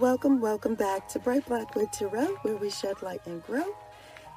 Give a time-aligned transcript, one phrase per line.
[0.00, 3.76] Welcome, welcome back to Bright Blackwood Tarot, where we shed light and grow.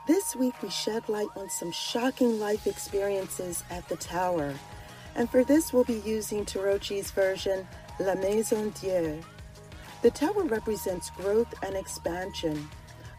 [0.05, 4.53] This week we shed light on some shocking life experiences at the Tower.
[5.15, 7.65] And for this, we'll be using Tarotchi's version,
[8.01, 9.21] La Maison Dieu.
[10.01, 12.67] The Tower represents growth and expansion,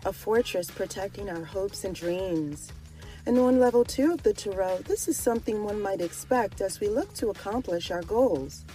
[0.04, 2.70] a fortress protecting our hopes and dreams.
[3.24, 6.88] And on level two of the Tarot, this is something one might expect as we
[6.88, 8.66] look to accomplish our goals.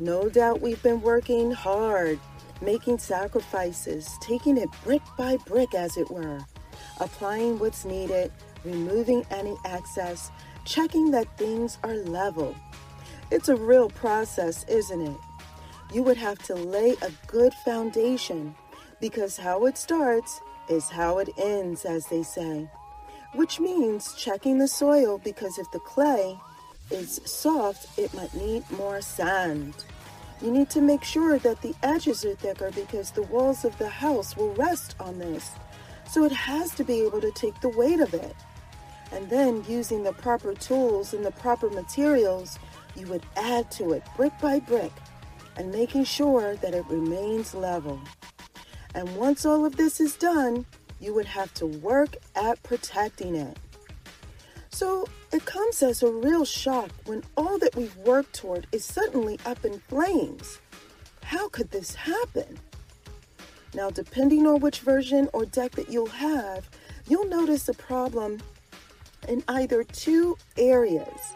[0.00, 2.18] No doubt we've been working hard
[2.60, 6.40] making sacrifices, taking it brick by brick, as it were,
[7.00, 8.32] applying what's needed,
[8.64, 10.30] removing any excess,
[10.64, 12.54] checking that things are level.
[13.30, 15.16] It's a real process, isn't it?
[15.92, 18.54] You would have to lay a good foundation
[19.00, 22.68] because how it starts is how it ends, as they say,
[23.34, 26.38] which means checking the soil because if the clay
[26.90, 29.74] is soft, it might need more sand.
[30.42, 33.88] You need to make sure that the edges are thicker because the walls of the
[33.88, 35.52] house will rest on this.
[36.10, 38.36] So it has to be able to take the weight of it.
[39.12, 42.58] And then using the proper tools and the proper materials,
[42.94, 44.92] you would add to it brick by brick
[45.56, 48.00] and making sure that it remains level.
[48.94, 50.66] And once all of this is done,
[51.00, 53.58] you would have to work at protecting it.
[54.76, 59.40] So it comes as a real shock when all that we've worked toward is suddenly
[59.46, 60.60] up in flames.
[61.22, 62.58] How could this happen?
[63.72, 66.68] Now, depending on which version or deck that you'll have,
[67.08, 68.38] you'll notice a problem
[69.26, 71.34] in either two areas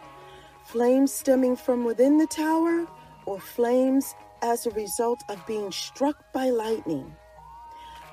[0.66, 2.86] flames stemming from within the tower
[3.24, 7.16] or flames as a result of being struck by lightning.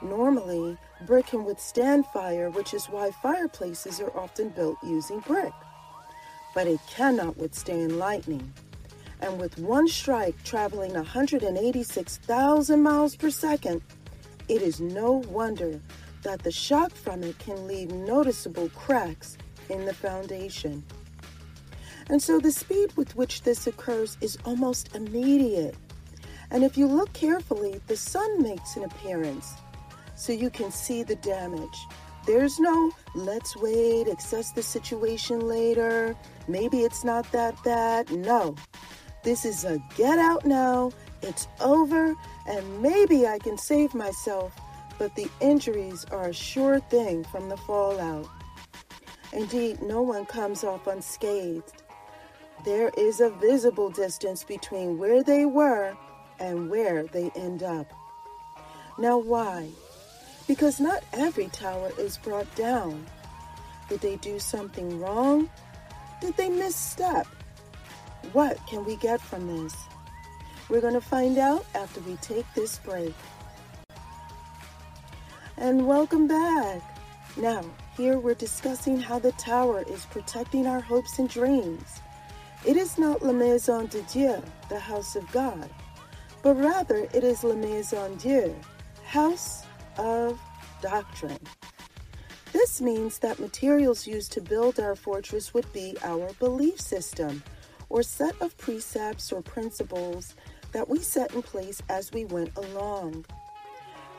[0.02, 5.54] Normally, brick can withstand fire, which is why fireplaces are often built using brick.
[6.56, 8.52] But it cannot withstand lightning.
[9.22, 13.82] And with one strike traveling 186,000 miles per second,
[14.48, 15.80] it is no wonder
[16.24, 19.38] that the shock from it can leave noticeable cracks
[19.70, 20.84] in the foundation.
[22.10, 25.76] And so the speed with which this occurs is almost immediate.
[26.52, 29.54] And if you look carefully, the sun makes an appearance
[30.18, 31.88] so you can see the damage.
[32.26, 36.16] There's no let's wait, assess the situation later.
[36.50, 38.12] Maybe it's not that bad.
[38.12, 38.56] No.
[39.24, 40.92] This is a get out now.
[41.22, 42.16] It's over,
[42.48, 44.54] and maybe I can save myself,
[44.98, 48.28] but the injuries are a sure thing from the fallout.
[49.34, 51.84] Indeed, no one comes off unscathed.
[52.66, 55.96] There is a visible distance between where they were
[56.40, 57.92] and where they end up.
[58.98, 59.70] Now, why?
[60.48, 63.06] Because not every tower is brought down.
[63.90, 65.50] Did they do something wrong?
[66.22, 67.28] Did they misstep?
[68.32, 69.76] What can we get from this?
[70.70, 73.14] We're going to find out after we take this break.
[75.58, 76.82] And welcome back.
[77.36, 77.64] Now,
[77.96, 82.00] here we're discussing how the tower is protecting our hopes and dreams.
[82.66, 85.70] It is not La Maison de Dieu, the house of God,
[86.42, 88.56] but rather it is La Maison Dieu,
[89.06, 89.67] house
[89.98, 90.40] of
[90.82, 91.40] doctrine.
[92.54, 97.44] This means that materials used to build our fortress would be our belief system,
[97.90, 100.36] or set of precepts or principles
[100.72, 103.26] that we set in place as we went along.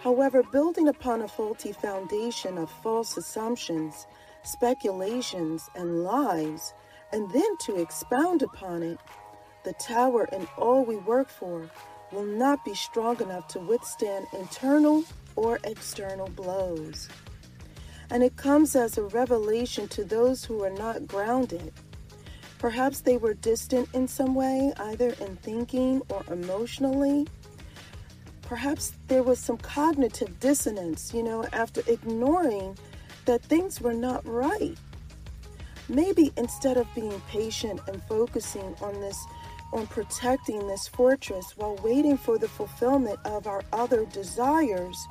[0.01, 4.07] However, building upon a faulty foundation of false assumptions,
[4.45, 6.73] speculations, and lies,
[7.13, 8.99] and then to expound upon it,
[9.65, 11.69] the tower and all we work for
[12.13, 15.05] will not be strong enough to withstand internal
[15.39, 17.09] or external blows.
[18.11, 21.73] And it comes as a revelation to those who are not grounded.
[22.59, 27.29] Perhaps they were distant in some way, either in thinking or emotionally.
[28.43, 32.77] Perhaps there was some cognitive dissonance, you know, after ignoring
[33.27, 34.77] that things were not right.
[35.89, 39.25] Maybe instead of being patient and focusing on this,
[39.73, 45.07] on protecting this fortress while waiting for the fulfillment of our other desires,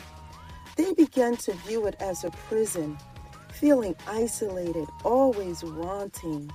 [0.77, 2.97] they began to view it as a prison,
[3.51, 6.51] feeling isolated, always wanting.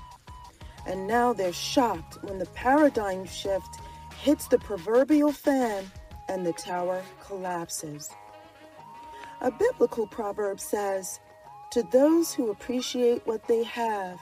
[0.86, 3.80] And now they're shocked when the paradigm shift
[4.22, 5.84] hits the proverbial fan
[6.28, 8.10] and the tower collapses.
[9.40, 11.19] A biblical proverb says,
[11.72, 14.20] To those who appreciate what they have,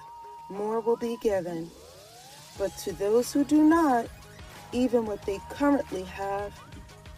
[0.48, 1.70] more will be given.
[2.58, 4.06] But to those who do not,
[4.72, 6.58] even what they currently have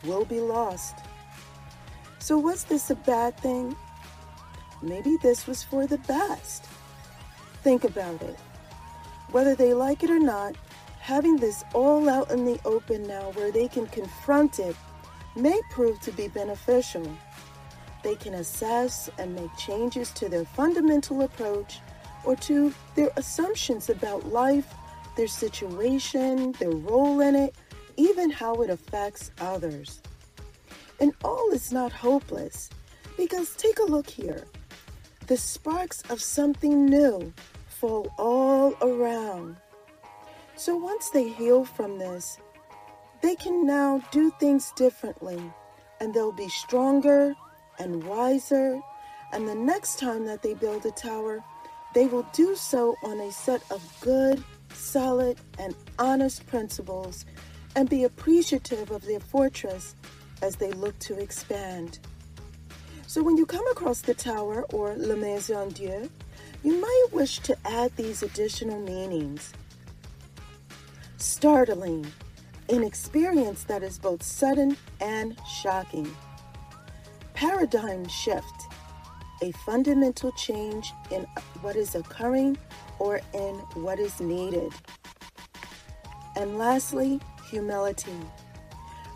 [0.05, 0.96] will be lost.
[2.23, 3.75] So, was this a bad thing?
[4.81, 6.67] Maybe this was for the best.
[7.65, 8.39] Think about it.
[9.33, 10.55] Whether they like it or not,
[11.01, 14.77] having this all out in the open now where they can confront it
[15.35, 17.13] may prove to be beneficial.
[18.05, 21.81] They can assess and make changes to their fundamental approach
[22.25, 24.73] or to their assumptions about life,
[25.17, 27.57] their situation, their role in it,
[27.97, 30.01] even how it affects others.
[31.03, 32.71] And all is not hopeless
[33.17, 34.45] because take a look here.
[35.27, 37.33] The sparks of something new
[37.67, 39.57] fall all around.
[40.55, 42.39] So once they heal from this,
[43.21, 45.43] they can now do things differently
[46.01, 47.35] and they'll be stronger
[47.81, 48.81] and wiser.
[49.33, 51.43] And the next time that they build a tower,
[51.95, 57.25] they will do so on a set of good, solid, and honest principles
[57.75, 59.97] and be appreciative of their fortress
[60.43, 61.99] as they look to expand.
[63.06, 66.11] So when you come across the tower or La Maison Dieu,
[66.62, 69.53] you might wish to add these additional meanings.
[71.17, 72.06] Startling,
[72.69, 76.15] an experience that is both sudden and shocking.
[77.35, 78.67] Paradigm shift,
[79.43, 81.27] a fundamental change in
[81.61, 82.56] what is occurring
[82.99, 84.73] or in what is needed.
[86.37, 88.17] And lastly, humility.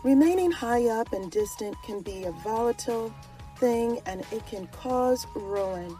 [0.03, 3.13] Remaining high up and distant can be a volatile
[3.57, 5.97] thing and it can cause ruin.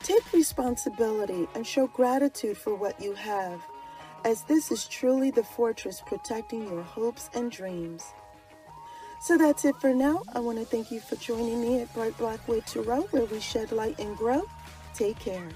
[0.00, 3.60] Take responsibility and show gratitude for what you have,
[4.24, 8.04] as this is truly the fortress protecting your hopes and dreams.
[9.20, 10.22] So that's it for now.
[10.34, 13.40] I want to thank you for joining me at Bright Black Wood Tarot, where we
[13.40, 14.42] shed light and grow.
[14.94, 15.48] Take care.